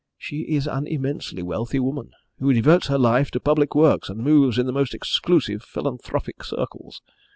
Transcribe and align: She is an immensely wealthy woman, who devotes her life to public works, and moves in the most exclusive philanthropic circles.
She 0.17 0.49
is 0.55 0.65
an 0.65 0.87
immensely 0.87 1.43
wealthy 1.43 1.77
woman, 1.79 2.09
who 2.39 2.51
devotes 2.53 2.87
her 2.87 2.97
life 2.97 3.29
to 3.29 3.39
public 3.39 3.75
works, 3.75 4.09
and 4.09 4.19
moves 4.19 4.57
in 4.57 4.65
the 4.65 4.71
most 4.73 4.95
exclusive 4.95 5.61
philanthropic 5.61 6.43
circles. 6.43 7.03